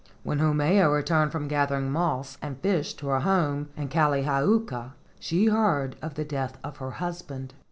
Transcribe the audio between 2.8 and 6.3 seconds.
to her home in Kalihi uka, she heard of the